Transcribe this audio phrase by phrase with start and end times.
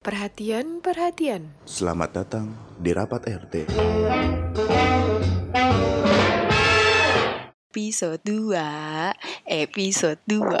[0.00, 1.52] Perhatian, perhatian.
[1.68, 3.68] Selamat datang di rapat RT.
[7.68, 10.56] Episode 2, episode 2.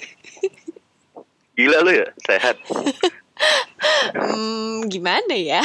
[1.60, 2.56] Gila lu ya, sehat.
[4.16, 5.60] Hmm, gimana ya?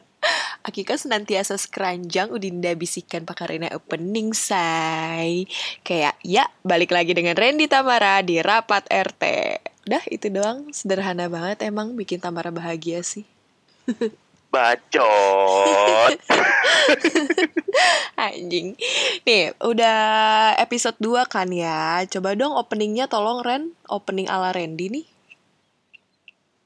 [0.72, 5.44] Akika senantiasa sekeranjang Udinda bisikan pakarena opening say.
[5.84, 9.24] Kayak ya balik lagi dengan Randy Tamara di rapat RT.
[9.88, 13.24] Dah itu doang sederhana banget emang bikin Tamara bahagia sih.
[14.50, 16.18] Bacot.
[18.18, 18.74] Anjing.
[19.22, 19.98] Nih, udah
[20.58, 22.02] episode 2 kan ya.
[22.10, 25.06] Coba dong openingnya tolong Ren, opening ala Randy nih.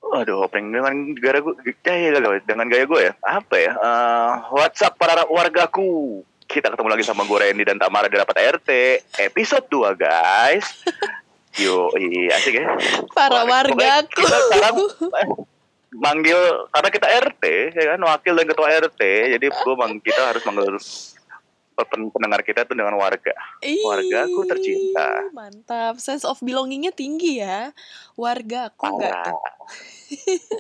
[0.01, 1.55] Waduh, opening dengan gaya gue,
[1.85, 3.13] ya, dengan gaya gue ya.
[3.21, 3.73] Apa ya?
[3.77, 6.25] Uh, WhatsApp para wargaku.
[6.49, 8.71] Kita ketemu lagi sama gue Randy dan Tamara di rapat RT.
[9.21, 10.67] Episode 2 guys.
[11.57, 12.67] Yo, iya asik ya.
[13.11, 14.21] Para Wah, wargaku.
[14.21, 14.75] Kita sekarang
[15.95, 16.37] manggil
[16.69, 20.75] karena kita RT ya kan wakil dan ketua RT jadi gue mang kita harus manggil
[21.81, 23.31] pen- pendengar kita tuh dengan warga
[23.63, 25.09] Wargaku Ih, tercinta.
[25.31, 27.71] Mantap, sense of belongingnya tinggi ya.
[28.15, 29.39] Warga aku enggak tuh.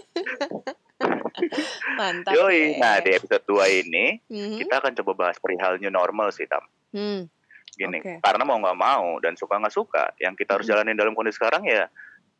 [1.94, 2.32] Mantap.
[2.32, 2.66] Yoi, deh.
[2.78, 4.56] nah di episode 2 ini Mhm.
[4.62, 6.62] kita akan coba bahas perihal new normal sih Tam.
[6.90, 7.26] Hmm,
[7.74, 8.22] Gini, Oke.
[8.22, 11.66] karena mau nggak mau dan suka nggak suka, yang kita harus jalanin dalam kondisi sekarang
[11.66, 11.90] ya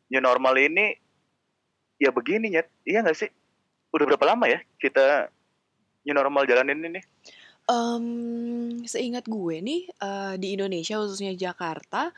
[0.07, 0.95] new normal ini
[1.99, 2.67] ya begini Nyet.
[2.87, 3.29] Iya nggak sih?
[3.91, 5.27] Udah berapa lama ya kita
[6.07, 7.01] new normal jalanin ini?
[7.69, 8.05] em,
[8.85, 12.13] seingat gue nih eh, di Indonesia khususnya Jakarta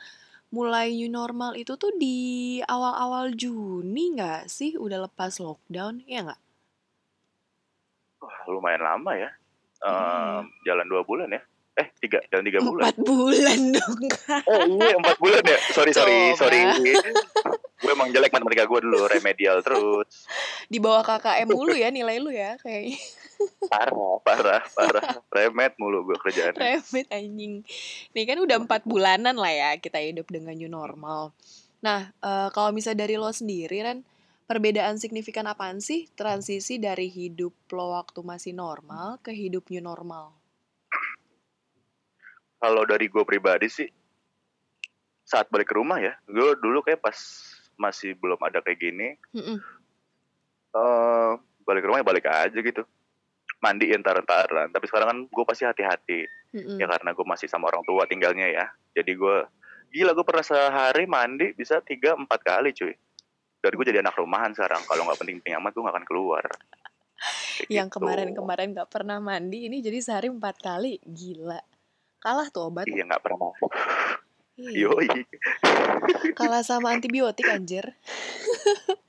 [0.48, 6.40] mulai new normal itu tuh di awal-awal Juni nggak sih udah lepas lockdown ya nggak?
[8.24, 9.30] Wah, lumayan lama ya.
[9.84, 10.40] Iya.
[10.40, 11.42] Em, Jalan dua bulan ya?
[11.78, 12.82] Eh tiga, jalan tiga bulan.
[12.90, 14.42] Empat bulan dong Kak.
[14.50, 15.58] Oh iya empat bulan ya.
[15.70, 16.38] Sorry sorry Coba.
[16.42, 16.60] sorry.
[17.78, 20.26] gue emang jelek matematika gue dulu remedial terus.
[20.66, 22.98] Di bawah KKM mulu ya nilai lu ya kayaknya.
[23.70, 25.22] Parah parah parah.
[25.30, 26.58] Remet mulu gue kerjaan.
[26.58, 27.62] Remit anjing.
[28.10, 31.30] Nih kan udah empat bulanan lah ya kita hidup dengan new normal.
[31.78, 34.02] Nah, eh, kalau misalnya dari lo sendiri, Ren,
[34.50, 40.34] perbedaan signifikan apaan sih transisi dari hidup lo waktu masih normal ke hidup new normal?
[42.58, 43.88] Kalau dari gue pribadi sih
[45.22, 47.14] saat balik ke rumah ya, gue dulu kayak pas
[47.78, 49.58] masih belum ada kayak gini, Mm-mm.
[50.74, 51.32] eh
[51.62, 52.82] balik ke rumah ya balik aja gitu.
[53.62, 54.70] Mandi entar-entaran.
[54.70, 56.26] Tapi sekarang kan gue pasti hati-hati.
[56.80, 58.66] Ya karena gue masih sama orang tua tinggalnya ya.
[58.96, 59.36] Jadi gue
[59.92, 62.94] gila gue pernah sehari mandi bisa tiga empat kali cuy.
[63.58, 64.82] Dan gue jadi anak rumahan sekarang.
[64.86, 66.44] Kalau nggak penting-penting amat gue nggak akan keluar.
[67.58, 67.96] Kayak Yang gitu.
[67.98, 71.02] kemarin-kemarin gak pernah mandi, ini jadi sehari empat kali.
[71.02, 71.58] Gila.
[72.18, 72.86] Kalah tuh obat.
[72.90, 73.54] Iya nggak pernah.
[74.58, 75.06] Ih, Yoi.
[76.34, 77.94] Kalah sama antibiotik anjir.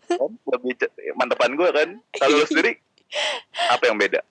[0.06, 0.78] Kan Lebih
[1.18, 1.90] mantepan gue kan.
[2.18, 2.78] Kalau lu sendiri
[3.70, 4.22] apa yang beda?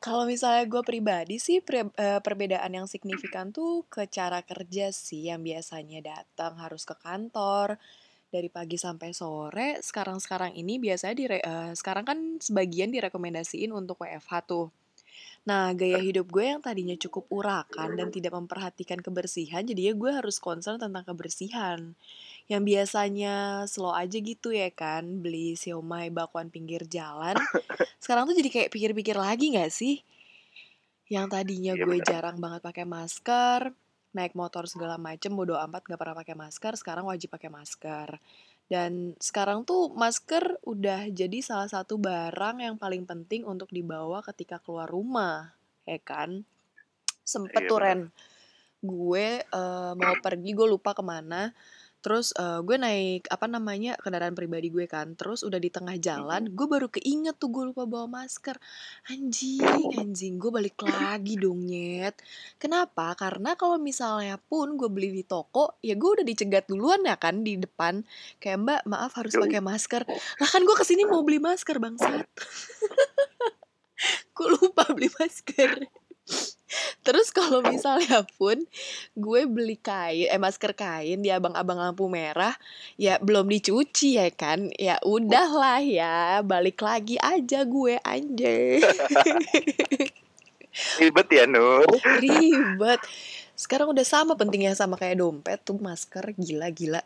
[0.00, 5.28] Kalau misalnya gue pribadi sih pre- eh, perbedaan yang signifikan tuh ke cara kerja sih
[5.28, 7.76] yang biasanya datang harus ke kantor
[8.32, 9.80] dari pagi sampai sore.
[9.84, 14.72] Sekarang-sekarang ini biasanya dire- eh, sekarang kan sebagian direkomendasiin untuk WFH tuh.
[15.46, 20.42] Nah, gaya hidup gue yang tadinya cukup urakan dan tidak memperhatikan kebersihan, jadinya gue harus
[20.42, 21.94] concern tentang kebersihan.
[22.50, 23.34] Yang biasanya
[23.70, 27.38] slow aja gitu ya kan, beli siomay bakwan pinggir jalan.
[28.02, 30.02] Sekarang tuh jadi kayak pikir-pikir lagi gak sih?
[31.06, 33.70] Yang tadinya Iya, gue jarang banget pakai masker,
[34.18, 38.18] naik motor segala macem, bodo amat gak pernah pakai masker, sekarang wajib pakai masker.
[38.66, 44.58] Dan sekarang tuh masker udah jadi salah satu barang yang paling penting untuk dibawa ketika
[44.58, 45.54] keluar rumah,
[45.86, 46.42] ya kan?
[47.22, 47.78] Sempet Iya, tuh.
[47.78, 48.00] Ren,
[48.82, 51.54] gue eh, mau pergi, gue lupa ke mana.
[52.06, 55.18] Terus eh, gue naik apa namanya kendaraan pribadi gue kan.
[55.18, 58.54] Terus udah di tengah jalan, gue baru keinget tuh gue lupa bawa masker.
[59.10, 62.14] Anjing, anjing, gue balik lagi dong nyet.
[62.62, 63.10] Kenapa?
[63.18, 67.42] Karena kalau misalnya pun gue beli di toko, ya gue udah dicegat duluan ya kan
[67.42, 68.06] di depan.
[68.38, 70.06] Kayak mbak, maaf harus pakai masker.
[70.14, 72.22] Lah kan gue ke sini mau beli masker bangsat.
[74.38, 76.05] gue lupa beli masker.
[77.06, 78.58] Terus kalau misalnya pun
[79.14, 82.54] gue beli kain, eh masker kain di abang-abang lampu merah,
[82.98, 88.82] ya belum dicuci ya kan, ya udahlah ya, balik lagi aja gue anjay.
[91.00, 91.88] Ribet ya Nur.
[92.20, 93.00] Ribet.
[93.56, 97.00] Sekarang udah sama pentingnya sama kayak dompet tuh masker gila-gila.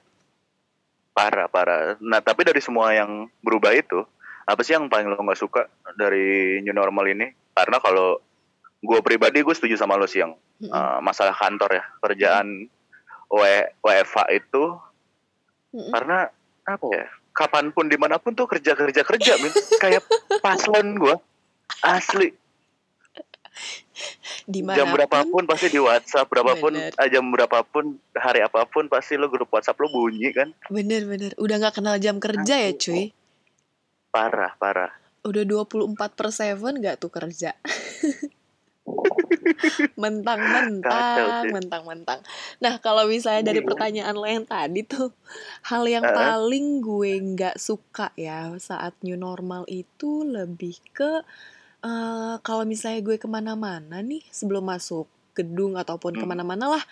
[1.15, 1.95] Parah parah.
[2.03, 4.03] Nah tapi dari semua yang berubah itu,
[4.49, 7.31] apa sih yang paling lo nggak suka dari new normal ini?
[7.55, 8.19] Karena kalau
[8.81, 10.73] gue pribadi gue setuju sama lo sih yang Mm-mm.
[10.73, 12.69] uh, masalah kantor ya kerjaan
[13.31, 13.43] W
[13.85, 14.65] WFH itu
[15.77, 15.93] Mm-mm.
[15.93, 16.19] karena
[16.65, 17.07] apa ya
[17.37, 20.03] kapan pun di mana pun tuh kerja kerja kerja min kayak
[20.41, 21.15] paslon gue
[21.85, 22.33] asli
[24.49, 26.97] Di jam berapapun pasti di WhatsApp berapapun Bener.
[26.97, 31.57] eh, jam berapapun hari apa pun pasti lo grup WhatsApp lo bunyi kan bener-bener udah
[31.61, 33.13] nggak kenal jam kerja ya cuy.
[34.09, 34.91] parah parah
[35.21, 37.53] Udah 24 per 7 gak tuh kerja?
[39.95, 42.21] Mentang-mentang, mentang-mentang.
[42.59, 43.69] Nah, kalau misalnya dari Iya.
[43.69, 45.13] pertanyaan lo yang tadi tuh,
[45.65, 46.17] hal yang Heeh.
[46.17, 51.23] paling gue nggak suka ya saat new normal itu lebih ke
[51.81, 56.21] eh, kalau misalnya gue ke mana-mana nih sebelum masuk gedung ataupun Hmm.
[56.21, 56.85] ke mana-mana lah,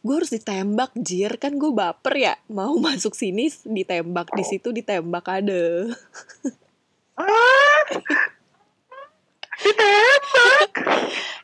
[0.00, 5.24] gue harus ditembak jir kan gue baper ya mau masuk sini ditembak di situ ditembak
[5.28, 5.92] ada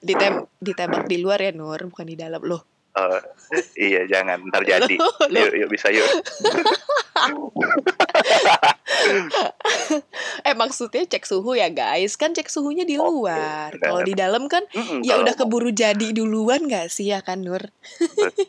[0.06, 2.38] Ditem ditembak di luar ya Nur bukan di dalam.
[2.46, 2.62] Loh.
[2.96, 3.20] Eh,
[3.76, 4.96] iya jangan ntar jadi.
[4.96, 5.42] Loh, loh.
[5.44, 6.06] yuk yuk bisa yuk
[10.46, 12.14] eh maksudnya cek suhu ya guys.
[12.14, 13.68] Kan cek suhunya di Oke, luar.
[13.70, 13.82] benar.
[13.82, 17.60] kalau di dalam kan Mm-mm, ya udah keburu jadi duluan gak sih ya kan Nur?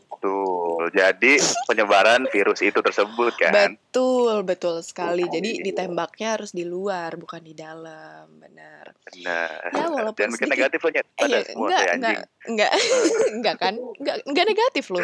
[0.10, 0.90] Betul.
[0.90, 3.78] Jadi penyebaran virus itu tersebut kan?
[3.78, 5.22] Betul betul sekali.
[5.26, 5.64] Jadi Iya.
[5.64, 8.24] ditembaknya harus di luar bukan di dalam.
[8.36, 8.84] Benar.
[9.08, 9.60] Benar.
[9.70, 11.06] Ya, walaupun dan sedikit- negatif lo nyet.
[11.16, 12.18] Eh, ya, semua enggak enggak
[12.48, 12.72] enggak.
[13.38, 13.74] Enggak kan?
[13.94, 15.04] Enggak enggak negatif loh.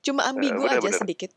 [0.00, 0.98] Cuma ambigu benar, aja benar.
[0.98, 1.30] sedikit.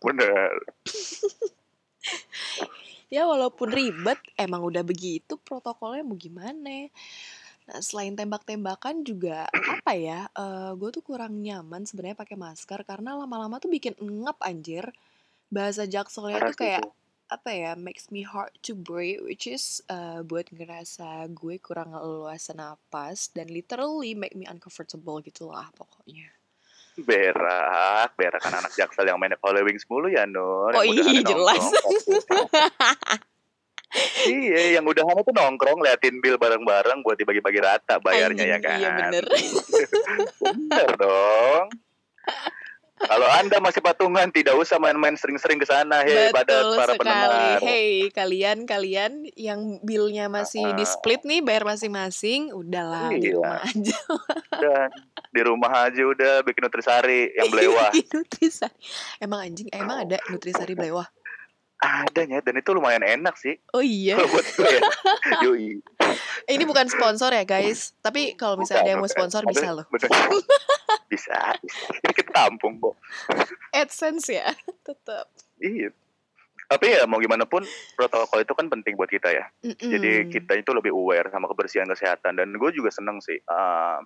[0.00, 0.50] Bener
[3.06, 6.90] ya walaupun ribet emang udah begitu protokolnya mau gimana.
[7.66, 10.30] Nah selain tembak-tembakan juga apa ya
[10.74, 14.90] gue tuh kurang nyaman sebenarnya pakai masker karena lama-lama tuh bikin ngap anjir.
[15.46, 16.86] Bahasa jakselnya tuh kayak
[17.26, 22.54] apa ya makes me hard to breathe which is uh, buat ngerasa gue kurang leluasa
[22.54, 26.30] napas dan literally make me uncomfortable gitu lah pokoknya
[27.04, 31.60] berak berak kan anak jaksel yang main Holy Wings mulu ya Nur Oh iya, jelas.
[34.28, 38.78] iya yang udahan itu nongkrong liatin bill bareng-bareng buat dibagi-bagi rata bayarnya ya Anjing, kan
[38.80, 39.24] iya bener
[40.46, 41.66] Bener dong.
[42.98, 46.98] Kalau Anda masih patungan, tidak usah main-main sering-sering ke sana, hei, pada para sekali.
[46.98, 47.58] pendengar.
[47.60, 50.88] Hey, kalian-kalian yang billnya masih di Ah.
[50.88, 53.36] split nih, bayar masing-masing, udahlah di Iya.
[53.36, 53.98] rumah aja.
[54.64, 54.88] Dan
[55.28, 57.92] di rumah aja udah bikin nutrisari yang belewah.
[57.92, 58.76] Bikin Nutrisari.
[59.18, 61.04] Emang anjing, emang ada Nutrisari belewah?
[61.76, 63.60] Adanya, dan itu lumayan enak sih.
[63.76, 64.16] Oh iya.
[64.16, 64.80] Kalau buat gue ya.
[65.44, 65.76] Yoi.
[66.48, 67.92] Ini bukan sponsor ya guys.
[68.00, 69.52] Tapi kalau misalnya ada yang mau Bukan, sponsor bukan.
[69.52, 69.84] bisa loh.
[69.92, 70.08] bener.
[71.12, 71.92] bisa, bisa.
[72.00, 72.96] Ini kita tampung kok.
[73.76, 74.48] AdSense ya,
[74.88, 75.28] tetap.
[75.60, 75.92] Iya.
[76.66, 77.62] Tapi ya mau gimana pun
[77.94, 79.44] protokol itu kan penting buat kita ya.
[79.62, 79.76] Mm-mm.
[79.92, 83.36] Jadi kita itu lebih aware sama kebersihan kesehatan dan gue juga seneng sih.
[83.46, 84.00] uh,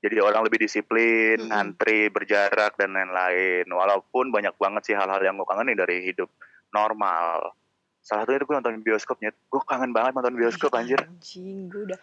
[0.00, 1.50] jadi orang lebih disiplin, Mm-mm.
[1.52, 3.68] ngantri, berjarak dan lain-lain.
[3.68, 6.30] Walaupun banyak banget sih hal-hal yang gue kangenin dari hidup
[6.70, 7.54] normal.
[8.00, 9.30] Salah satunya itu gue nonton bioskopnya.
[9.46, 10.98] Gue kangen banget nonton bioskop anjir.
[10.98, 11.98] Anjing, gue udah.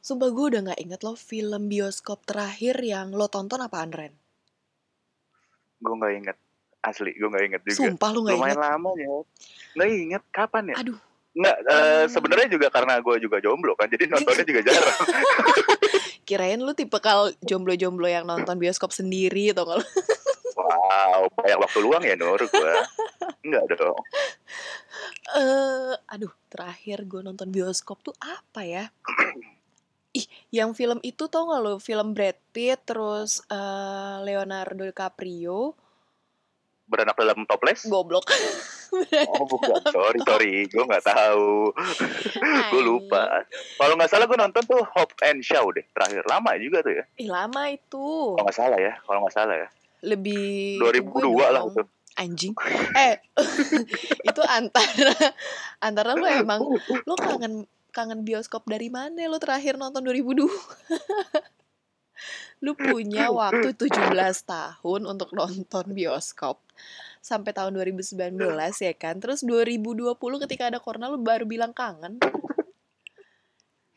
[0.00, 4.14] Sumpah gue udah gak inget loh film bioskop terakhir yang lo tonton apaan Ren?
[5.78, 6.36] Gue nggak inget.
[6.80, 7.78] Asli, gue nggak inget juga.
[7.78, 8.64] Sumpah lu gak Lumayan inget?
[8.64, 9.16] lama ya.
[9.72, 10.76] Nggak inget kapan ya?
[10.78, 10.98] Aduh.
[11.32, 12.06] Nggak, Hmm.
[12.12, 14.96] sebenarnya juga karena gue juga jomblo kan, jadi nontonnya juga jarang.
[16.28, 19.84] Kirain lu tipe kal jomblo-jomblo yang nonton bioskop sendiri atau kalau
[20.76, 22.74] wow, banyak waktu luang ya Nur gue.
[23.44, 23.98] Enggak dong.
[25.36, 28.84] eh aduh, terakhir gue nonton bioskop tuh apa ya?
[30.18, 31.80] Ih, yang film itu tau gak lo?
[31.80, 35.72] Film Brad Pitt, terus eh, Leonardo DiCaprio,
[36.92, 37.88] Beranak dalam toples?
[37.88, 38.28] goblok.
[38.92, 41.72] Oh bukan, sorry sorry, gue nggak tahu,
[42.68, 43.40] gue lupa.
[43.80, 47.04] Kalau nggak salah gue nonton tuh Hope and Show deh, terakhir lama juga tuh ya.
[47.16, 48.36] Ih, lama itu.
[48.36, 49.68] Kalau nggak salah ya, kalau nggak salah ya.
[50.02, 51.82] Lebih 2002 gue lah itu.
[52.18, 52.52] Anjing.
[52.98, 53.16] Eh,
[54.28, 55.16] itu antara
[55.80, 56.60] antara lu emang
[57.08, 60.44] lu kangen kangen bioskop dari mana lu terakhir nonton 2002?
[62.64, 64.14] lu punya waktu 17
[64.46, 66.62] tahun untuk nonton bioskop
[67.22, 68.38] sampai tahun 2019
[68.82, 69.18] ya kan.
[69.18, 70.14] Terus 2020
[70.46, 72.18] ketika ada corona lu baru bilang kangen.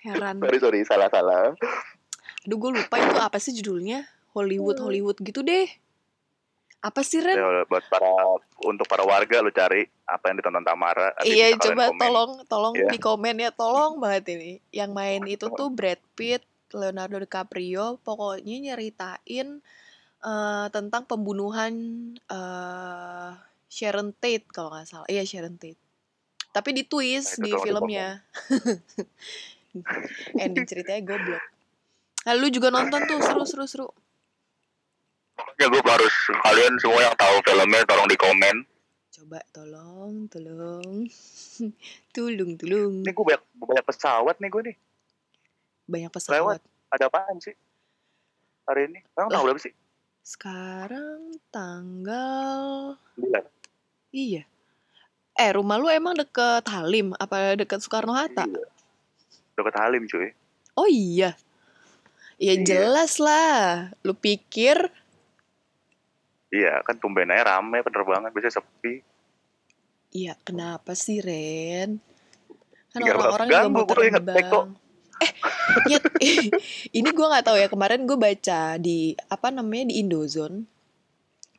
[0.01, 0.37] Heran.
[0.37, 1.57] Sorry sorry, salah salah.
[2.45, 4.05] Aduh gue lupa itu apa sih judulnya?
[4.37, 5.65] Hollywood Hollywood gitu deh.
[6.85, 7.33] Apa sih Ren?
[7.33, 8.05] Ya, buat para
[8.61, 11.17] untuk para warga lu cari apa yang ditonton Tamara.
[11.25, 11.97] Iya coba komen.
[11.97, 12.93] tolong tolong Ya.
[12.93, 14.61] di komen ya tolong banget ini.
[14.69, 16.45] Yang main itu tuh Brad Pitt,
[16.77, 19.65] Leonardo DiCaprio, pokoknya nyeritain
[20.21, 21.73] eh, tentang pembunuhan
[22.29, 23.29] eh,
[23.65, 25.09] Sharon Tate kalau nggak salah.
[25.09, 25.81] Iya Sharon Tate.
[26.53, 28.07] Tapi di twist Nah, di filmnya.
[30.37, 31.41] Ending ceritanya goblok.
[32.29, 33.89] Lalu juga nonton tuh seru seru seru.
[35.55, 38.57] Ya gue harus kalian semua yang tahu filmnya tolong di komen
[39.15, 41.07] Coba tolong, tolong.
[42.15, 42.99] tulung, tulung.
[42.99, 44.75] Ini gue banyak banyak pesawat nih gue nih.
[45.87, 46.59] Banyak pesawat.
[46.91, 47.55] Ada apaan sih?
[48.67, 48.99] Hari ini.
[49.07, 49.73] Sekarang tanggal berapa sih?
[50.19, 52.63] Sekarang tanggal
[53.15, 53.39] 9.
[54.11, 54.43] Iya.
[55.39, 57.15] Eh, rumah lu emang deket Halim?
[57.15, 58.51] Apa deket Soekarno-Hatta?
[58.51, 58.67] Iya.
[59.55, 60.35] Dekat Halim cuy.
[60.75, 61.39] Oh iya.
[62.35, 62.67] Ya Iya.
[62.67, 63.95] jelas lah.
[64.03, 64.91] Lu pikir
[66.53, 69.01] Iya kan tumben aja rame penerbangan biasanya sepi.
[70.15, 71.99] Iya, kenapa sih, Ren?
[72.95, 74.67] Kan Nggak orang-orang juga ganggu, mau terbang.
[75.15, 75.31] Eh,
[75.91, 76.03] Nyet,
[76.99, 77.67] ini gue nggak tahu ya.
[77.67, 80.63] Kemarin gue baca di apa namanya di Indozone.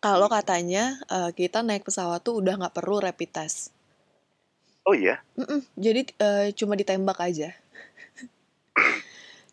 [0.00, 3.76] Kalau katanya eh, kita naik pesawat tuh udah nggak perlu rapid test.
[4.88, 5.20] Oh iya.
[5.36, 7.52] Mm-mm, jadi eh, cuma ditembak aja.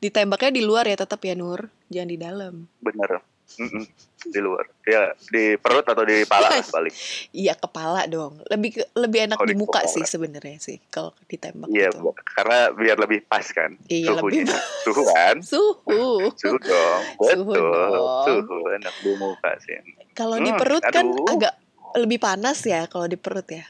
[0.04, 2.54] Ditembaknya di luar ya tetap ya Nur, jangan di dalam.
[2.80, 3.33] Bener.
[3.54, 3.86] Mm-mm.
[4.24, 4.64] Di luar.
[4.82, 6.96] Ya di perut atau di pala lah paling.
[7.30, 8.40] Iya kepala dong.
[8.46, 9.92] Lebih lebih enak Oh, di di muka kepala.
[9.92, 12.16] sih sebenarnya sih kalau ditembak Iya, gitu.
[12.34, 14.48] karena biar lebih pas kan Iya, suhunya.
[14.48, 15.36] lebih Suhu kan?
[15.40, 16.04] Suhu.
[16.34, 17.02] Suhu dong.
[17.20, 18.24] Suhu dong.
[18.26, 19.76] Suhu enak di muka sih.
[20.12, 21.28] Kalau di Hmm, perut kan aduh.
[21.30, 21.54] agak
[21.96, 23.68] lebih panas ya kalau di perut ya.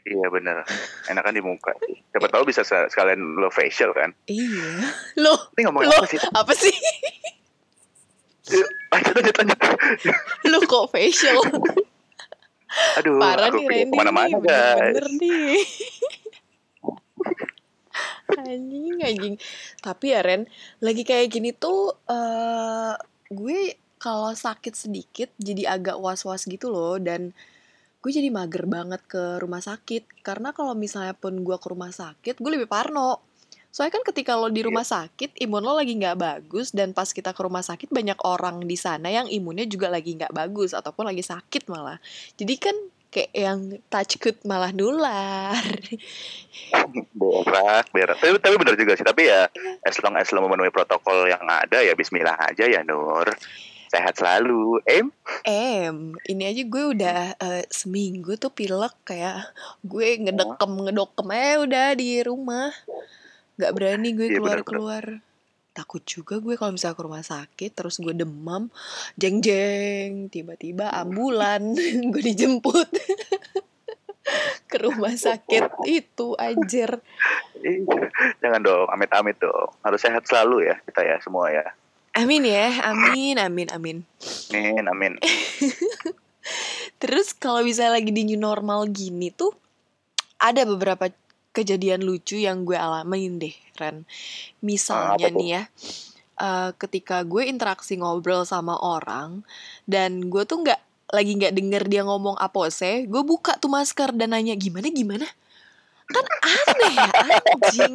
[0.00, 0.62] Iya bener.
[1.06, 1.72] Enakan di muka.
[2.08, 4.12] Siapa tahu bisa se- sekalian lo facial kan.
[4.24, 4.86] Iya.
[5.18, 6.20] Loh, Ini ngomongin loh apa sih?
[6.22, 6.74] apa sih?
[8.44, 9.58] Lanjut, lanjut, lanjut.
[10.48, 11.38] Lu kok facial?
[13.00, 14.50] Aduh, Parah aku nih Randy ke mana-mana nih, guys.
[14.50, 15.58] bener-bener nih.
[18.34, 19.34] anjing, anjing.
[19.78, 20.42] Tapi ya Ren,
[20.82, 22.94] lagi kayak gini tuh eh
[23.30, 27.32] gue kalau sakit sedikit jadi agak was-was gitu loh dan
[28.04, 32.36] gue jadi mager banget ke rumah sakit karena kalau misalnya pun gue ke rumah sakit
[32.36, 33.24] gue lebih parno
[33.74, 34.70] soalnya kan ketika lo di Iya.
[34.70, 38.62] rumah sakit imun lo lagi nggak bagus dan pas kita ke rumah sakit banyak orang
[38.62, 41.98] di sana yang imunnya juga lagi nggak bagus ataupun lagi sakit malah
[42.38, 42.76] jadi kan
[43.10, 43.58] kayak yang
[43.90, 45.58] touch good malah nular
[47.14, 48.18] Berak, berak.
[48.18, 49.06] Tapi, tapi bener juga sih.
[49.06, 49.46] Tapi ya,
[49.86, 53.30] as long as lo memenuhi protokol yang ada ya Bismillah aja ya Nur.
[53.86, 54.82] Sehat selalu.
[54.82, 55.06] Em?
[55.46, 59.54] Em, ini aja gue udah eh, seminggu tuh pilek kayak
[59.86, 62.70] gue ngedekem ngedokem eh udah di rumah.
[63.54, 65.04] Gak berani gue Iya, keluar-keluar.
[65.74, 68.70] Takut juga gue kalau misalnya ke rumah sakit terus gue demam,
[69.18, 71.74] jeng jeng, tiba-tiba ambulan
[72.12, 72.88] gue dijemput
[74.70, 77.02] ke rumah sakit itu anjir.
[77.62, 77.82] Ih,
[78.38, 79.74] Jangan dong, amit-amit dong.
[79.82, 81.66] Harus sehat selalu ya kita ya semua ya.
[82.14, 83.98] Amin ya, amin, amin, amin.
[84.54, 85.12] Amin, amin.
[87.02, 89.50] Terus kalau misalnya lagi di new normal gini tuh
[90.38, 91.10] ada beberapa
[91.54, 94.02] kejadian lucu yang gue alamin deh, Ren.
[94.60, 95.62] Misalnya Ah, nih ya,
[96.42, 99.46] eh, ketika gue interaksi ngobrol sama orang
[99.86, 100.80] dan gue tuh nggak
[101.14, 105.26] lagi nggak denger dia ngomong apa sih, gue buka tuh masker dan nanya gimana gimana.
[106.04, 107.94] Kan aneh ya anjing.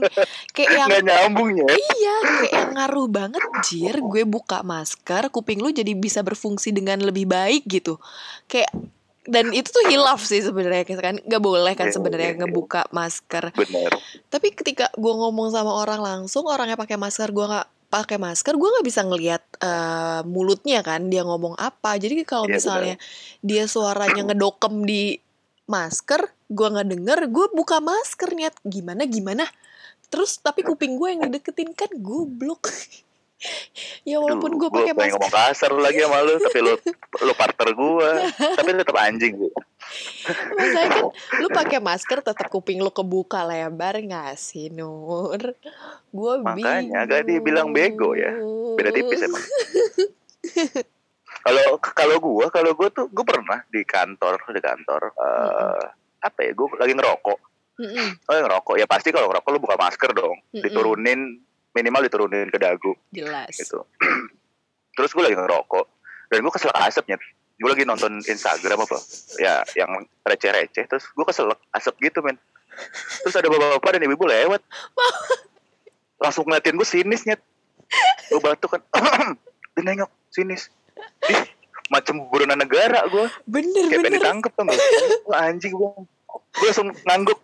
[0.56, 1.68] Kayak yang Nggak nyambung ya.
[1.70, 3.96] Iya, kayak yang ngaruh banget jir.
[4.02, 8.02] Gue buka masker, kuping lu jadi bisa berfungsi dengan lebih baik gitu.
[8.50, 8.74] Kayak
[9.28, 12.42] dan itu tuh hilaf sih sebenarnya kan nggak boleh kan Iya, sebenarnya iya, iya.
[12.46, 13.52] ngebuka masker.
[13.52, 13.92] Bener.
[14.32, 18.70] Tapi ketika gue ngomong sama orang langsung, orangnya pakai masker, gue nggak pakai masker, gue
[18.70, 22.00] nggak bisa ngelihat eh, mulutnya kan dia ngomong apa.
[22.00, 22.96] Jadi kalau Iya, misalnya
[23.44, 25.20] dia suaranya ngedokem di
[25.68, 29.46] masker, gue nggak denger, gue buka masker niat gimana gimana.
[30.10, 32.72] Terus tapi kuping gue yang dideketin kan goblok.
[34.04, 36.74] ya walaupun gue pakai pengen ngomong masker, kasar lagi sama lu, tapi lu
[37.28, 38.12] lu partner gua.
[38.36, 39.52] tapi tetap anjing sih.
[40.60, 41.06] masalahnya kan
[41.42, 45.56] lu pakai masker tetap kuping lu kebuka lebar nggak sih Nur?
[46.10, 48.34] Gue Makanya, agak dibilang bego ya.
[48.76, 49.44] Beda tipis emang.
[51.40, 55.84] Kalau kalau gua, kalau gua tuh gua pernah di kantor, di kantor eh
[56.20, 56.52] apa ya?
[56.52, 57.40] Gua lagi ngerokok.
[57.80, 58.76] Mm-mm, Oh, ngerokok.
[58.76, 60.36] Ya pasti kalau ngerokok lu buka masker dong.
[60.36, 60.60] Mm-mm.
[60.68, 61.40] Diturunin
[61.72, 63.50] minimal diturunin ke dagu jelas.
[63.52, 63.86] gitu.
[64.96, 65.86] Terus gue lagi ngerokok
[66.28, 67.18] dan gue keselak asapnya.
[67.56, 68.98] Gue lagi nonton Instagram apa?
[69.36, 69.92] Ya, yang
[70.24, 70.88] receh-receh.
[70.88, 72.40] Terus gue keselak asap gitu men.
[73.22, 74.62] Terus ada bapak-bapak dan ibu-ibu lewat.
[76.24, 77.40] Langsung ngeliatin gue sinis nyet.
[78.30, 78.82] Gue batuk kan.
[79.76, 80.72] Dia nengok sinis.
[81.28, 81.44] Ih,
[81.90, 83.26] macem buronan negara gue.
[83.46, 84.20] Bener Kayak pengen bener.
[84.20, 84.64] ditangkep tuh
[85.26, 85.90] Wah anjing gue.
[86.56, 87.40] Gue langsung ngangguk.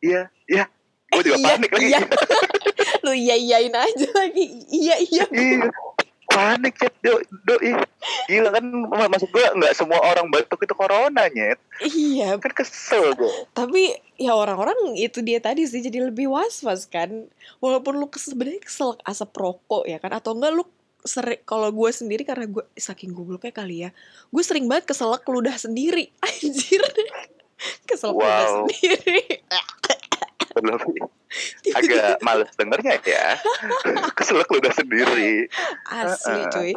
[0.00, 0.64] Iya, iya.
[1.08, 1.86] Gue juga Iya, panik lagi.
[1.86, 2.00] iya.
[3.04, 4.64] Lu iya iyain aja lagi.
[4.66, 5.24] Iya iya.
[6.24, 7.76] Panik chat do, doi.
[8.26, 11.60] Gila kan mak- maksud gue nggak semua orang batuk itu corona nyet.
[11.78, 12.40] Iya.
[12.40, 13.30] Kan kesel gue.
[13.52, 17.28] Tapi ya orang-orang itu dia tadi sih jadi lebih was-was kan.
[17.60, 20.64] Walaupun lu sebenarnya kesel asap rokok ya kan atau enggak lu
[21.04, 23.92] sering kalau gue sendiri karena gue saking gobloknya kali ya
[24.32, 26.80] gue sering banget keselak ludah sendiri anjir
[27.84, 28.24] Kesel Wow.
[28.24, 28.64] wow.
[28.64, 29.44] sendiri.
[31.74, 33.38] Agak males dengernya ya.
[34.18, 35.50] Keselak lu udah sendiri.
[35.90, 36.52] Asli Heeh.
[36.52, 36.72] cuy.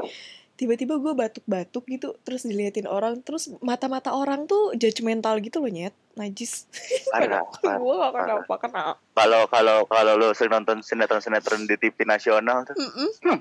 [0.58, 5.94] Tiba-tiba gue batuk-batuk gitu, terus diliatin orang, terus mata-mata orang tuh judgmental gitu loh nyet,
[6.18, 6.66] najis.
[7.14, 8.94] Parah, gue gak kenapa kenapa.
[9.14, 13.38] Kalau kalau kalau lu sering nonton sinetron-sinetron di TV nasional tuh, Mm-mm.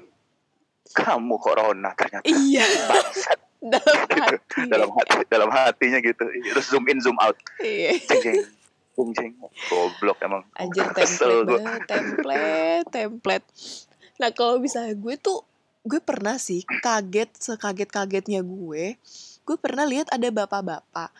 [0.93, 2.29] kamu corona ternyata.
[2.29, 2.69] Iya,
[3.73, 4.61] dalam hati.
[4.69, 6.25] dalam hati dalam hatinya gitu.
[6.29, 7.37] Terus zoom in zoom out.
[7.65, 7.97] Iya.
[8.05, 8.37] Ceng ceng.
[8.97, 9.33] Ceng ceng.
[9.69, 10.43] Goblok emang.
[10.57, 13.47] Anjir template banget, template, template.
[14.17, 15.45] Nah kalau misalnya gue tuh,
[15.85, 18.97] gue pernah sih kaget sekaget-kagetnya gue.
[19.45, 21.12] Gue pernah lihat ada bapak-bapak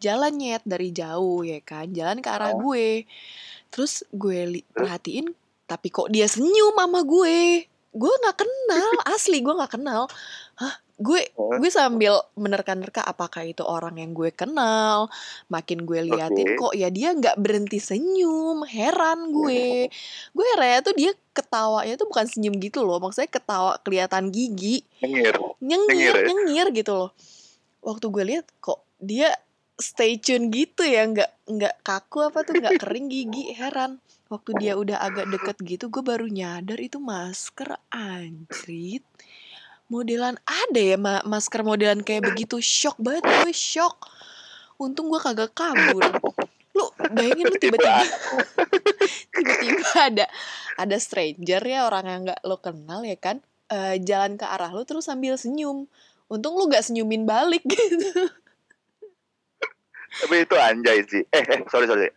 [0.00, 2.72] jalan nyet dari jauh ya kan, jalan ke arah Oh.
[2.72, 3.04] gue.
[3.70, 5.30] Terus gue li- perhatiin,
[5.68, 7.68] tapi kok dia senyum sama gue.
[7.90, 10.08] Gue nggak kenal, asli gue nggak kenal.
[10.58, 11.56] Hah, gue Oh.
[11.56, 15.08] gue sambil menerka-nerka apakah itu orang yang gue kenal.
[15.48, 16.58] Makin gue liatin Oke.
[16.60, 19.88] kok ya dia nggak berhenti senyum, heran gue.
[20.30, 25.34] Gue heran tuh dia ketawanya tuh bukan senyum gitu loh, maksudnya ketawa kelihatan gigi, Nyengir.
[25.58, 26.24] nyengir, Nyengir ya?
[26.28, 27.10] nyengir gitu loh.
[27.80, 29.32] Waktu gue lihat kok dia
[29.74, 33.98] stay tune gitu ya, nggak nggak kaku apa tuh nggak kering gigi, heran.
[34.28, 39.02] Waktu dia udah agak deket gitu, gue baru nyadar itu masker anjrit.
[39.90, 43.98] Modelan ada ya ma- masker modelan kayak begitu, shock banget gue shock.
[44.78, 46.06] Untung gue kagak kabur.
[46.70, 48.06] Lu bayangin lu tiba-tiba
[49.34, 50.26] tiba-tiba ada
[50.78, 54.86] ada stranger ya orang yang nggak lo kenal ya kan eh, jalan ke arah lo
[54.86, 55.90] terus sambil senyum
[56.30, 58.30] untung lu gak senyumin balik gitu
[60.10, 61.22] Tapi itu anjay sih.
[61.30, 62.10] Eh, eh sorry sorry.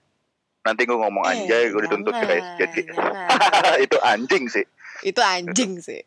[0.65, 2.57] Nanti gue ngomong Eh, anjay, gue dituntut guys.
[2.57, 2.89] Jadi
[3.85, 4.65] itu anjing sih.
[5.03, 6.01] Itu anjing sih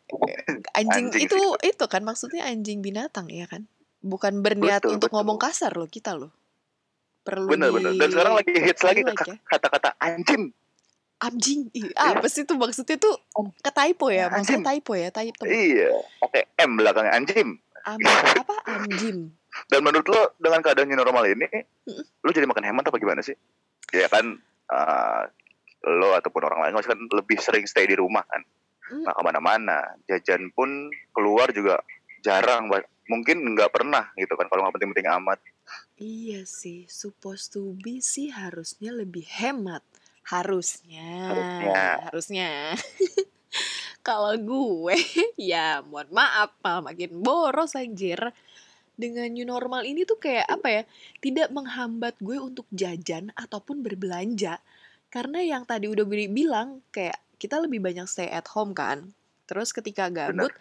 [0.73, 3.65] anjing, Anjing itu itu kan maksudnya anjing binatang ya kan
[4.01, 5.17] bukan berniat Betul, untuk betul.
[5.21, 6.29] ngomong kasar lo kita lo
[7.27, 7.91] perlu Bener bener.
[7.99, 9.35] Dan sekarang lagi hits lagi ya.
[9.43, 10.55] kata-kata anjing.
[11.19, 13.19] anjing Ih, apa sih itu maksudnya tuh
[13.59, 14.79] ke typo ya maksudnya Anjing.
[14.79, 15.91] typo ya typo Iya.
[16.23, 17.47] Pakai M belakangnya anjing.
[17.83, 17.99] Am,
[18.45, 19.33] apa anjing
[19.67, 21.49] Dan menurut lo dengan keadaannya normal ini,
[22.21, 23.33] lo jadi makan hemat apa gimana sih?
[23.89, 24.37] Ya kan
[24.69, 25.23] eh,
[25.89, 28.45] lo ataupun orang lain kan lebih sering stay di rumah kan,
[28.91, 29.03] Mm.
[29.03, 29.79] nggak ke mana-mana.
[30.07, 31.79] Jajan pun keluar juga
[32.23, 32.67] jarang,
[33.07, 35.39] mungkin nggak pernah gitu kan kalau nggak penting-penting amat.
[35.97, 39.83] Iya sih, supposed to be sih harusnya lebih hemat.
[40.27, 41.31] Harusnya.
[41.31, 41.83] Harusnya.
[42.11, 42.49] Harusnya.
[44.07, 44.95] Kalau gue,
[45.51, 48.19] ya mohon maaf, malah makin boros anjir.
[48.97, 50.83] Dengan new normal ini tuh kayak apa ya,
[51.21, 54.63] tidak menghambat gue untuk jajan ataupun berbelanja.
[55.11, 59.13] Karena yang tadi udah gue bilang, kayak kita lebih banyak stay at home kan.
[59.47, 60.51] Terus ketika gabut,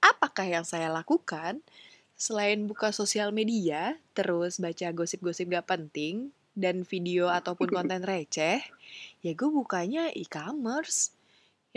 [0.00, 1.60] apakah yang saya lakukan?
[2.16, 8.64] Selain buka sosial media, terus baca gosip-gosip gak penting, dan video ataupun konten receh,
[9.20, 11.12] ya gue bukanya e-commerce.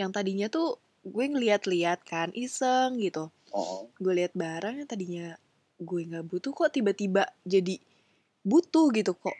[0.00, 3.28] Yang tadinya tuh gue ngeliat-liat kan, iseng gitu.
[3.52, 3.92] Oh.
[4.00, 5.26] Gue liat barang yang tadinya
[5.80, 7.76] gue gak butuh kok tiba-tiba jadi
[8.44, 9.36] butuh gitu kok.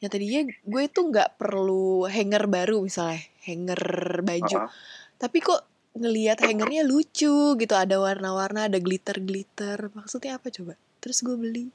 [0.00, 3.80] Yang tadinya gue tuh gak perlu hanger baru misalnya, hanger
[4.24, 4.56] baju.
[4.64, 4.70] Heeh.
[5.20, 5.60] Tapi kok
[6.00, 9.92] ngelihat hangernya lucu gitu, ada warna-warna, ada glitter-glitter.
[9.92, 10.80] Maksudnya apa coba?
[11.04, 11.66] Terus gue beli.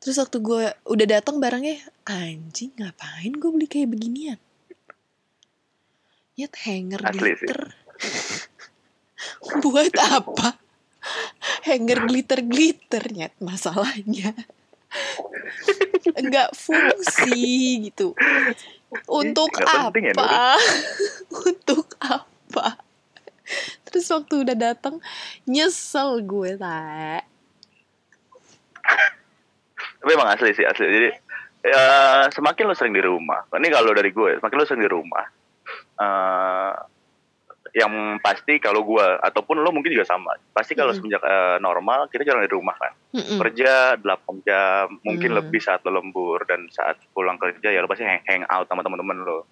[0.00, 4.40] Terus waktu gue udah datang barangnya, anjing ngapain gue beli kayak beginian?
[6.36, 7.60] Nyet hanger Asli glitter.
[9.64, 10.48] Buat apa?
[11.68, 14.32] Hanger glitter-glitter nyet masalahnya.
[16.14, 18.14] Enggak fungsi gitu.
[19.10, 20.54] Untuk Nggak penting ya, apa?
[21.50, 22.78] Untuk apa?
[23.86, 25.02] Terus waktu udah datang
[25.46, 27.26] nyesel gue tak.
[30.02, 30.86] Tapi emang asli sih asli.
[30.86, 31.10] Jadi
[31.66, 31.82] ya,
[32.30, 35.26] semakin lo sering di rumah, ini kalau dari gue, semakin lo sering di rumah,
[35.98, 36.74] eh
[37.76, 41.04] yang pasti kalau gue ataupun lo mungkin juga sama, pasti kalau Mm-mm.
[41.04, 43.36] semenjak eh, normal kita jarang di rumah kan, Mm-mm.
[43.36, 44.08] kerja 8
[44.42, 45.38] jam, mungkin Hmm.
[45.38, 48.80] lebih saat lo lembur dan saat pulang kerja ya lo pasti hang, hang out sama
[48.80, 49.44] teman-teman lo.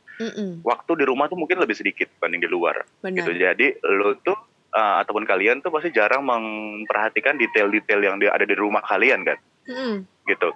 [0.63, 2.81] Waktu di rumah tuh mungkin lebih sedikit dibanding di luar.
[2.99, 3.13] Benar.
[3.19, 3.31] gitu.
[3.35, 4.39] Jadi lo tuh
[4.73, 9.37] eh, ataupun kalian tuh pasti jarang memperhatikan detail-detail yang ada di rumah kalian kan,
[9.69, 10.01] Mm-mm.
[10.25, 10.49] gitu.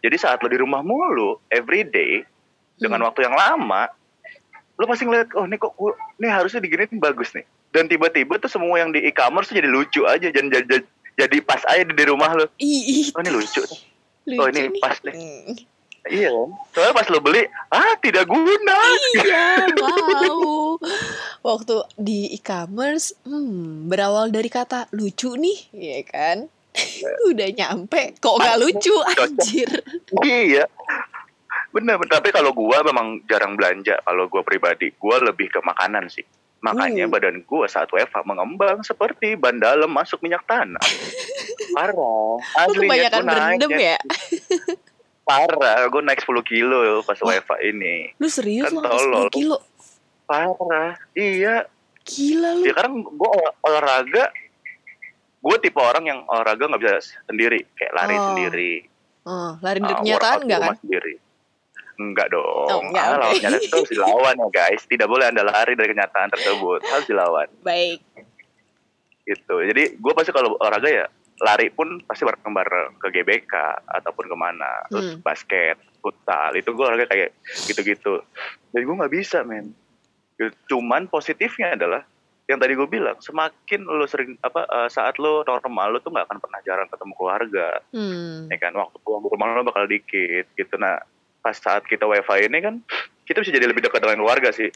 [0.00, 2.24] Jadi saat lo di rumah mulu, every day
[2.74, 3.06] dengan Hmm.
[3.10, 3.90] waktu yang lama,
[4.78, 5.74] lo pasti ngeliat, oh ini kok,
[6.22, 7.42] ini harusnya diginiin bagus nih.
[7.74, 10.86] Dan tiba-tiba tuh semua yang di e-commerce jadi lucu aja, dan jadi,
[11.18, 12.46] jadi pas aja di di rumah lo.
[12.46, 13.58] Oh ini lucu.
[13.66, 13.80] nih.
[14.38, 14.78] lucu Oh, ini nih.
[14.78, 15.14] pas nih.
[15.18, 15.54] Mm.
[16.08, 16.48] Iya kan?
[16.72, 17.42] Soalnya pas lo beli,
[17.74, 18.78] ah tidak guna.
[19.18, 20.80] Iya, wow.
[21.42, 26.48] Waktu di e-commerce, hmm, berawal dari kata lucu nih, ya kan?
[27.28, 29.70] Udah nyampe, kok nggak lucu anjir.
[30.22, 30.64] Iya.
[31.70, 32.10] Bener, bener.
[32.10, 34.00] Tapi kalau gua memang jarang belanja.
[34.00, 36.24] Kalau gua pribadi, gua lebih ke makanan sih.
[36.58, 37.10] Makanya Uh.
[37.10, 40.80] badan gua saat WFA mengembang seperti ban dalam masuk minyak tanah.
[41.70, 41.94] Parah.
[41.94, 43.96] Lu Asli net kebanyakan naik, berendam ya?
[45.22, 45.84] Parah.
[45.86, 47.36] Gue naik 10 kilo pas Wah.
[47.36, 48.16] WFA ini.
[48.16, 49.28] Lu serius Kan lo sampai 10 tolol.
[49.28, 49.56] kilo?
[50.24, 50.90] Parah.
[51.12, 51.68] Iya.
[52.02, 52.62] Gila lu.
[52.64, 54.24] Ya karena gue olahraga,
[55.38, 58.24] gue tipe orang yang olahraga nggak bisa sendiri, kayak lari Oh.
[58.26, 58.72] sendiri.
[59.22, 60.76] Oh, lari dari uh, kenyataan workout enggak di kan?
[60.80, 61.14] Sendiri.
[61.98, 62.66] Enggak dong.
[62.70, 63.18] Oh, enggak, oke.
[63.42, 64.82] lawan itu harus dilawan ya guys.
[64.86, 66.80] Tidak boleh anda lari dari kenyataan tersebut.
[66.86, 67.48] Harus dilawan.
[67.60, 68.00] Baik.
[69.22, 69.54] Gitu.
[69.66, 71.06] Jadi gue pasti kalau olahraga ya
[71.38, 73.52] lari pun pasti bareng-bareng ke GBK
[73.84, 74.86] ataupun ke mana.
[74.88, 75.20] Terus Hmm.
[75.20, 76.54] basket, futsal.
[76.54, 77.34] Itu gue olahraga kayak
[77.66, 78.22] gitu-gitu.
[78.70, 79.74] Dan gue nggak bisa men.
[80.66, 82.06] Cuman positifnya adalah
[82.46, 86.24] yang tadi gue bilang semakin lo sering apa eh, saat lo normal lo tuh nggak
[86.24, 88.48] akan pernah jarang ketemu keluarga Hmm.
[88.48, 90.96] ya kan waktu pulang ke rumah lo bakal dikit gitu nah
[91.48, 92.74] pas saat kita wifi ini kan
[93.24, 94.68] kita bisa jadi lebih dekat dengan keluarga sih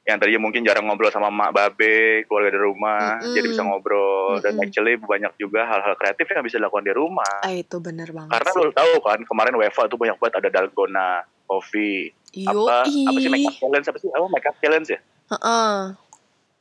[0.00, 3.34] yang tadinya mungkin jarang ngobrol sama mak babe keluarga di rumah Mm-mm.
[3.34, 4.64] jadi bisa ngobrol dan Mm-mm.
[4.64, 8.50] actually banyak juga hal-hal kreatif yang bisa dilakukan di rumah Ah, itu bener banget karena
[8.50, 8.58] sih.
[8.60, 11.08] lo tahu kan kemarin WFA tuh banyak banget ada dalgona
[11.44, 12.14] coffee
[12.46, 15.74] apa apa sih makeup challenge apa sih apa makeup challenge ya Heeh.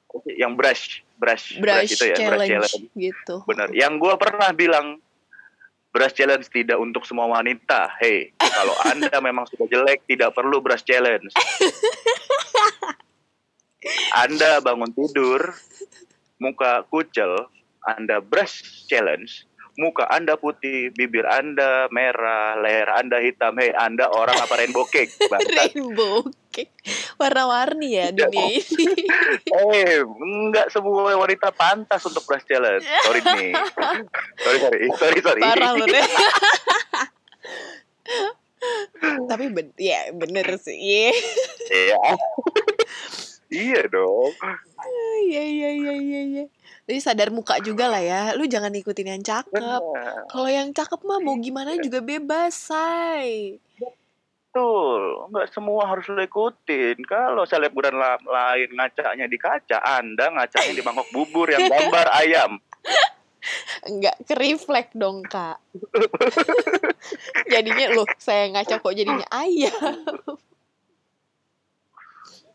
[0.09, 0.33] Apa sih?
[0.35, 3.35] yang brush brush Brush itu ya brush challenge challenge gitu.
[3.45, 3.67] Benar.
[3.71, 4.87] Yang gue pernah bilang
[5.89, 7.89] brush challenge tidak untuk semua wanita.
[7.97, 11.29] Hey, kalau anda memang sudah jelek, tidak perlu brush challenge.
[14.23, 15.41] anda bangun tidur,
[16.37, 17.49] muka kucel,
[17.83, 19.48] anda brush challenge,
[19.79, 23.55] muka anda putih, bibir anda merah, leher anda hitam.
[23.55, 25.15] Hey, anda orang apa rainbow cake?
[25.55, 26.75] Rainbow cake.
[27.15, 28.85] Warna-warni ya dunia ini.
[29.49, 32.83] Eh, enggak semua wanita pantas untuk brush challenge.
[32.83, 33.51] Sorry nih.
[34.43, 35.41] sorry, sorry, sorry, sorry.
[35.41, 36.07] Parah lu deh.
[39.31, 40.75] Tapi ben ya bener sih.
[40.75, 41.11] Iya.
[41.71, 41.97] Iya.
[43.49, 44.31] Iya dong.
[45.29, 46.45] Iya iya iya iya iya.
[46.89, 48.33] Jadi sadar muka juga lah ya.
[48.33, 49.81] Lu jangan ikutin yang cakep.
[50.29, 53.57] Kalau yang cakep mah mau gimana juga bebas, say.
[54.49, 55.29] Betul.
[55.29, 56.97] Enggak semua harus lo ikutin.
[57.05, 62.57] Kalau selebgram la- lain ngacanya di kaca, Anda ngacanya di mangkok bubur yang gambar ayam.
[63.85, 65.61] Enggak ke reflect dong, Kak.
[67.53, 69.73] jadinya loh, saya ngaca kok jadinya ayam.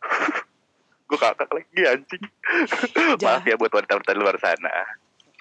[1.04, 2.24] Gue kakak lagi anjing.
[3.24, 4.72] Maaf ya buat wanita-wanita di luar sana.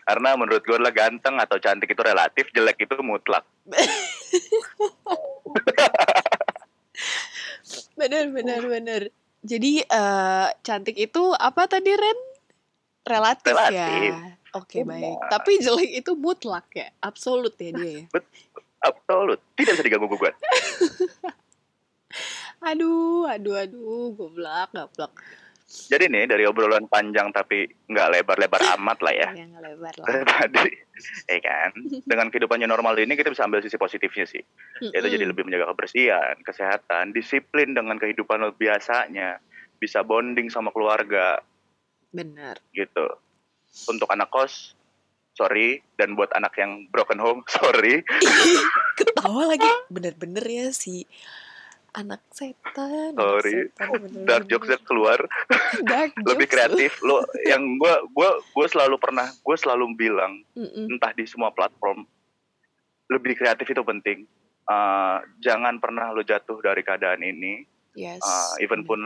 [0.04, 3.47] Karena menurut gue lah ganteng atau cantik itu relatif, jelek itu mutlak.
[7.93, 9.02] Bener bener bener.
[9.43, 12.19] Jadi eh, cantik itu apa tadi Ren?
[13.04, 14.12] Relatif, Relatif.
[14.12, 14.36] ya.
[14.56, 14.99] Oke Benar.
[14.99, 15.17] baik.
[15.32, 18.04] Tapi jelek itu mutlak ya, absolut ya dia.
[18.04, 18.04] ya?
[18.84, 19.39] Absolut.
[19.56, 20.36] Tidak bisa diganggu gugat.
[22.60, 25.12] Aduh, aduh, aduh, goblok, goblok.
[25.73, 29.29] Jadi nih dari obrolan panjang tapi nggak lebar-lebar amat lah ya.
[29.33, 30.07] Yang lebar lah.
[30.38, 30.69] Tadi,
[31.27, 31.71] ya kan.
[32.05, 34.43] Dengan kehidupannya normal ini kita bisa ambil sisi positifnya sih.
[34.93, 35.33] Yaitu jadi Mm-mm.
[35.33, 39.41] lebih menjaga kebersihan, kesehatan, disiplin dengan kehidupan biasanya,
[39.81, 41.41] bisa bonding sama keluarga
[42.13, 42.62] Bener.
[42.77, 43.09] gitu.
[43.89, 44.77] Untuk anak kos,
[45.33, 48.05] sorry, dan buat anak yang broken home, sorry.
[48.93, 49.67] Ketawa lagi.
[49.89, 51.09] Bener-bener ya si
[51.93, 53.13] anak setan.
[53.13, 53.53] anak Sorry.
[53.69, 53.99] setan.
[54.29, 55.19] Dark jokesnya keluar,
[55.91, 56.91] Dark lebih jokes kreatif.
[57.06, 62.06] Lo yang gue gua gua selalu pernah, gue selalu bilang entah di semua platform
[63.12, 64.25] lebih kreatif itu penting.
[64.63, 67.67] Uh, jangan pernah lo jatuh dari keadaan ini.
[67.93, 68.23] Yes.
[68.23, 68.89] Uh, even bener.
[68.89, 68.99] pun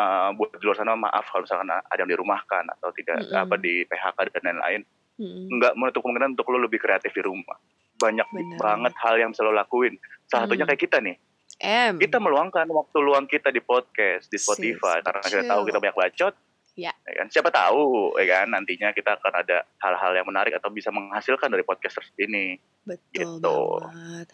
[0.00, 3.36] uh, buat di luar sana maaf kalau misalkan ada yang dirumahkan atau tidak Mm-mm.
[3.36, 4.82] apa di PHK dan lain-lain
[5.20, 7.60] nggak menutup kemungkinan untuk lo lebih kreatif di rumah
[8.00, 10.70] banyak Bener banget hal yang bisa lo lakuin salah satunya Mm.
[10.72, 11.16] kayak kita nih
[11.60, 12.00] M.
[12.00, 15.98] kita meluangkan waktu luang kita di podcast di Spotify Sis, karena kita tahu kita banyak
[15.98, 16.34] bacot
[16.78, 16.94] Ya.
[17.04, 21.50] kan siapa tahu ya kan nantinya kita akan ada hal-hal yang menarik atau bisa menghasilkan
[21.50, 23.58] dari podcast ini Betul Gitu.
[23.84, 24.26] banget.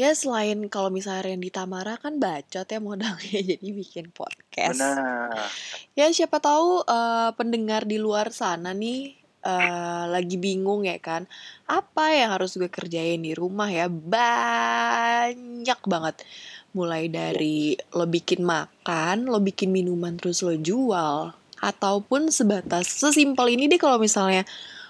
[0.00, 3.20] Ya selain kalau misalnya Randy Tamara kan bacot ya modalnya
[3.52, 4.80] jadi bikin podcast.
[4.80, 5.44] benar
[5.92, 11.28] Ya siapa tahu eh, pendengar di luar sana nih eh, lagi bingung ya kan.
[11.68, 13.92] Apa yang harus gue kerjain di rumah ya?
[13.92, 16.24] Banyak banget.
[16.70, 21.34] Mulai dari lo bikin makan, lo bikin minuman terus lo jual.
[21.60, 24.46] Ataupun sebatas sesimpel ini deh kalau misalnya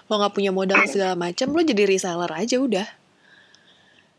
[0.07, 2.87] lo nggak punya modal segala macam, lo jadi reseller aja udah.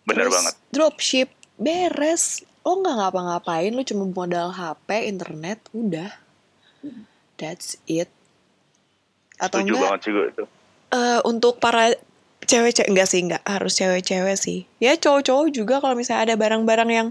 [0.03, 1.29] benar Terus banget Dropship
[1.61, 2.43] beres.
[2.63, 6.11] Lo nggak ngapa-ngapain, lo cuma modal HP, internet, udah.
[7.39, 8.11] That's it.
[9.39, 10.45] Atau setuju enggak banget juga itu
[10.93, 11.97] eh, untuk para
[12.45, 17.09] cewek-cewek enggak sih enggak harus cewek-cewek sih ya cowok-cowok juga kalau misalnya ada barang-barang yang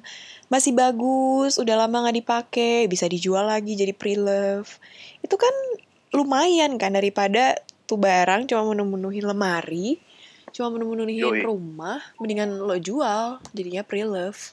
[0.52, 4.68] masih bagus udah lama nggak dipakai bisa dijual lagi jadi pre-love.
[5.24, 5.56] Itu kan
[6.12, 7.56] lumayan kan daripada
[7.88, 9.96] tuh barang cuma memenuhi lemari
[10.52, 11.48] cuma memenuhi Yoi.
[11.48, 14.52] rumah mendingan lo jual jadinya pre-love.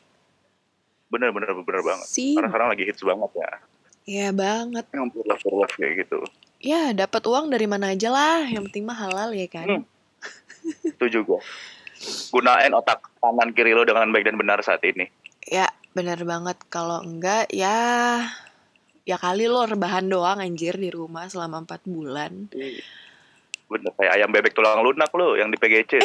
[1.11, 2.06] Bener bener bener banget.
[2.06, 2.38] Sih.
[2.38, 3.50] Karena sekarang lagi hits banget ya.
[4.08, 4.87] Ya banget.
[4.94, 6.22] Yang love love kayak gitu.
[6.62, 9.66] Ya dapat uang dari mana aja lah yang penting mah halal ya kan.
[9.66, 9.84] Hmm.
[10.98, 11.40] setuju gue
[12.30, 15.11] gunain otak kanan kiri lo dengan baik dan benar saat ini.
[15.48, 16.59] Ya, benar banget.
[16.68, 18.24] Kalau enggak, ya
[19.05, 22.53] ya kali lo rebahan doang anjir di rumah selama empat bulan.
[23.68, 26.01] bener kayak ayam bebek tulang lunak lo yang di PGC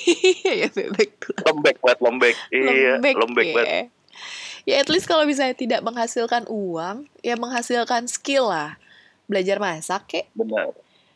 [0.62, 1.34] ya bebek tuh.
[1.50, 3.54] lembek banget lembek iya Lembek, lembek ya.
[3.58, 3.86] banget
[4.62, 8.76] Ya at least kalau misalnya tidak menghasilkan uang, ya menghasilkan skill lah.
[9.24, 10.70] Belajar masak kek, bener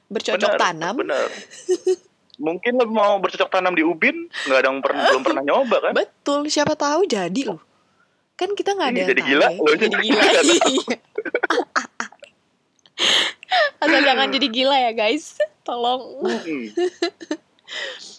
[0.08, 0.94] bercocok Bener, tanam.
[0.98, 1.26] bener
[2.36, 5.92] mungkin lo mau bercocok tanam di ubin nggak ada yang pernah belum pernah nyoba kan
[5.94, 7.60] Betul, siapa tahu jadi loh.
[8.42, 9.54] Kan kita nggak ada yang jadi gila, ya.
[9.54, 10.18] lo Jadi jadi gila.
[10.18, 10.42] gila.
[10.66, 10.96] Iya.
[13.82, 15.38] Asal jangan jadi gila ya guys.
[15.62, 16.02] Tolong.
[16.26, 16.66] Hmm.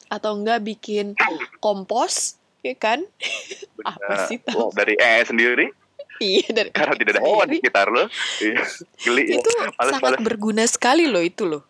[0.10, 1.14] atau enggak bikin
[1.58, 3.02] kompos ya kan
[3.82, 4.66] Apa sih, tahu?
[4.66, 5.70] Wah, dari eh sendiri
[6.18, 7.62] iya dari karena tidak ada hewan di sendiri.
[7.62, 8.04] sekitar lo
[8.40, 8.62] Iya.
[9.02, 11.62] geli ya itu males sangat males berguna sekali loh itu loh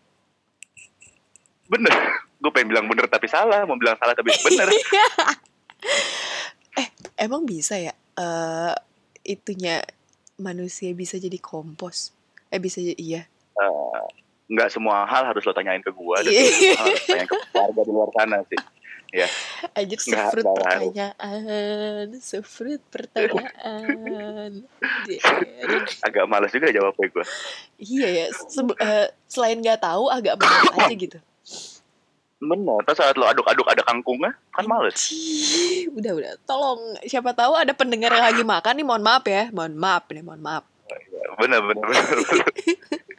[1.65, 1.91] bener
[2.37, 4.67] gue pengen bilang bener tapi salah mau bilang salah tapi bener
[6.79, 6.87] eh
[7.17, 8.73] emang bisa ya eh
[9.23, 9.81] itunya
[10.35, 12.11] manusia bisa jadi kompos.
[12.47, 13.21] Eh bisa jadi iya.
[13.53, 14.03] Eh,
[14.45, 16.75] nggak semua hal harus lo tanyain ke gue dan Iya.
[16.75, 18.59] harus tanyain ke warga di luar sana sih.
[19.77, 24.51] Anjir Nggak, sefruit nggak pertanyaan Sefruit pertanyaan.
[26.09, 27.25] Agak males juga jawabnya gue
[27.77, 31.19] Iya ya sebe- eh, Selain nggak tahu agak males aja gitu
[32.49, 35.11] bener terus saat lo aduk-aduk ada kangkungnya kan males.
[35.95, 36.31] Udah udah.
[36.43, 39.49] Tolong siapa tahu ada pendengar yang lagi makan nih mohon maaf ya.
[39.49, 40.63] Mohon maaf nih mohon maaf.
[41.39, 42.47] Bener bener, bener.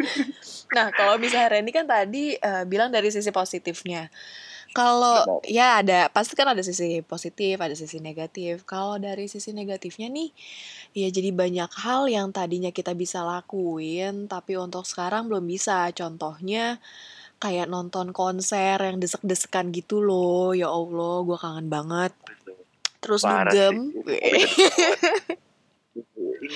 [0.77, 4.13] nah kalau misalnya Randy kan tadi eh, bilang dari sisi positifnya.
[4.75, 8.67] Kalau ya ada pasti kan ada sisi positif ada sisi negatif.
[8.67, 10.35] Kalau dari sisi negatifnya nih
[10.99, 15.95] ya jadi banyak hal yang tadinya kita bisa lakuin tapi untuk sekarang belum bisa.
[15.95, 16.83] Contohnya
[17.45, 20.57] kayak nonton konser yang desek-desekan gitu loh.
[20.57, 22.17] Ya Allah gue kangen banget.
[23.05, 23.93] Terus Parah dugem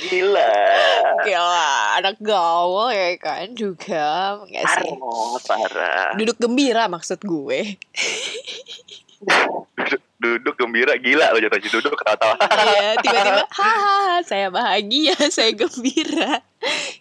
[0.08, 0.52] gila.
[1.24, 1.70] Gila,
[2.00, 4.40] anak gaul ya kan juga.
[4.48, 4.92] Nggak sih?
[5.44, 7.76] parah Duduk gembira maksud gue.
[9.76, 12.36] duduk, duduk gembira gila lo jatuh duduk ketawa-tawa.
[12.38, 16.44] Iya, tiba-tiba hahaha saya bahagia, saya gembira.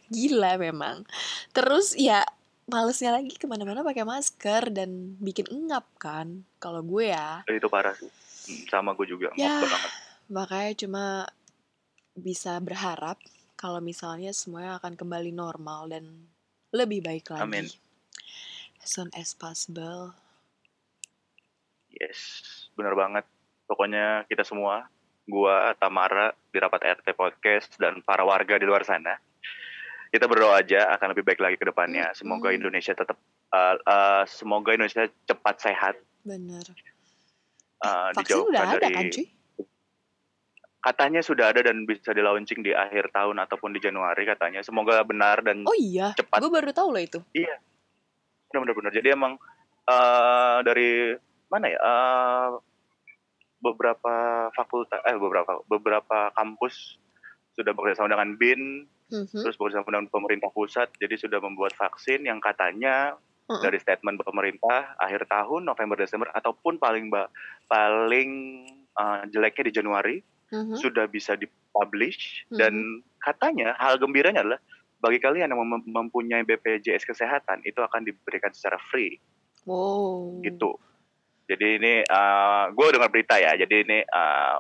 [0.09, 1.05] Gila memang.
[1.53, 2.25] Terus ya
[2.67, 6.43] malesnya lagi ke mana-mana pakai masker dan bikin engap kan.
[6.59, 8.11] Kalau gue ya, itu parah sih
[8.47, 9.59] Hmm, sama gue juga Ya.
[9.59, 9.91] Banget
[10.27, 11.05] makanya cuma
[12.15, 13.15] bisa berharap
[13.55, 16.27] kalau misalnya semuanya akan kembali normal dan
[16.75, 17.43] lebih baik lagi.
[17.43, 17.67] Amin.
[18.83, 20.15] As soon as possible.
[21.97, 22.45] yes
[22.77, 23.25] bener banget
[23.65, 24.85] pokoknya kita semua
[25.25, 29.17] gua Tamara di rapat RT podcast dan para warga di luar sana
[30.17, 32.57] kita berdoa aja akan lebih baik lagi ke depannya semoga Mm-mm.
[32.65, 33.17] Indonesia tetap
[33.53, 36.65] uh, uh, semoga Indonesia cepat sehat Bener.
[37.85, 39.25] uh, Vaksin udah ada dari kan cuy?
[40.77, 45.03] katanya sudah ada dan bisa di launching di akhir tahun ataupun di Januari katanya semoga
[45.03, 46.39] benar dan Oh iya, cepat.
[46.39, 47.19] gue baru tahu loh itu.
[48.47, 49.35] benar-benar jadi emang
[49.87, 51.11] eh dari
[51.51, 52.49] mana ya eh,
[53.59, 56.95] beberapa fakultas eh beberapa beberapa kampus
[57.59, 59.39] sudah bekerjasama dengan BIN Mhm.
[59.39, 63.15] terus bekerjasama dengan pemerintah pusat jadi sudah membuat vaksin yang katanya
[63.45, 63.63] Mm-mm.
[63.63, 67.31] dari statement pemerintah akhir tahun November Desember ataupun paling ba-
[67.65, 68.29] paling
[68.93, 70.17] eh, jeleknya di Januari
[70.47, 70.75] Mhm.
[70.75, 72.57] sudah bisa dipublish Mhm.
[72.57, 72.73] dan
[73.17, 74.59] katanya hal gembiranya adalah
[74.97, 79.21] bagi kalian yang mem- mempunyai BPJS kesehatan itu akan diberikan secara free
[79.63, 80.41] Wow.
[80.41, 80.79] gitu.
[81.45, 81.93] Jadi ini
[82.69, 83.53] gue dengar berita ya.
[83.53, 84.59] Jadi ini uh,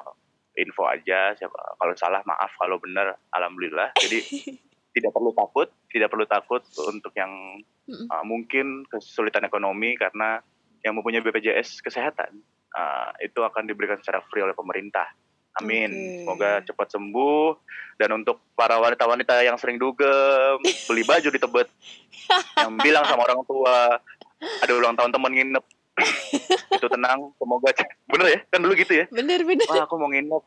[0.57, 1.37] info aja.
[1.37, 3.93] Siapa kalau salah maaf, kalau benar alhamdulillah.
[3.97, 4.19] Jadi
[4.97, 7.31] tidak perlu takut, tidak perlu takut untuk yang
[7.87, 10.41] uh, mungkin kesulitan ekonomi karena
[10.81, 12.41] yang mempunyai BPJS kesehatan
[12.73, 15.05] uh, itu akan diberikan secara free oleh pemerintah.
[15.57, 15.89] Amin.
[15.89, 16.21] Oke.
[16.21, 17.45] Semoga cepat sembuh.
[17.97, 21.67] Dan untuk para wanita-wanita yang sering dugem, beli baju di Tebet,
[22.61, 23.97] yang bilang sama orang tua,
[24.37, 25.65] ada ulang tahun temen nginep,
[26.77, 27.33] itu tenang.
[27.37, 27.69] Semoga
[28.07, 29.05] bener ya, kan dulu gitu ya.
[29.09, 29.65] Bener bener.
[29.67, 30.43] Wah aku mau nginep,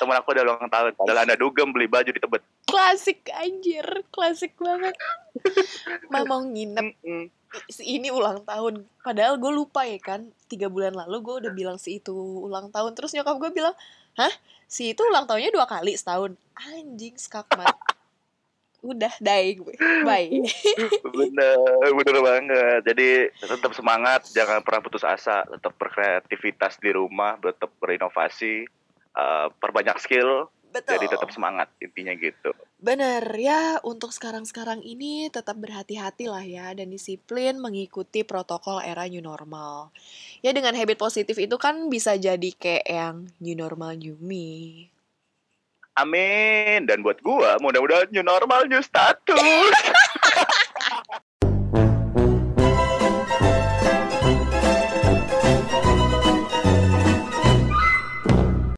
[0.00, 0.92] temen aku ada ulang tahun.
[0.96, 2.42] Padahal anda dugem beli baju di Tebet.
[2.64, 4.96] Klasik anjir, klasik banget.
[6.12, 6.96] Mah mau nginep.
[7.78, 12.02] Ini ulang tahun padahal gue lupa ya kan tiga bulan lalu gue udah bilang si
[12.02, 12.10] itu
[12.42, 13.78] ulang tahun terus nyokap gue bilang
[14.18, 14.34] hah
[14.66, 17.70] si itu ulang tahunnya dua kali setahun anjing skakmat
[18.84, 19.74] udah die gue.
[20.04, 20.44] Bye.
[21.16, 22.80] Bener bener banget.
[22.84, 25.42] Jadi tetap semangat jangan pernah putus asa.
[25.48, 28.68] Tetap berkreativitas di rumah tetap berinovasi
[29.16, 30.52] uh, perbanyak skill.
[30.74, 30.98] Betul.
[30.98, 32.50] Jadi tetap semangat intinya gitu.
[32.82, 33.22] Bener.
[33.38, 39.94] Ya, untuk sekarang-sekarang ini tetap berhati-hati lah ya dan disiplin mengikuti protokol era new normal.
[40.42, 44.90] Ya dengan habit positif itu kan bisa jadi kayak yang new normal new me.
[45.98, 46.86] Amin.
[46.86, 49.38] Dan buat gua mudah-mudahan new normal new status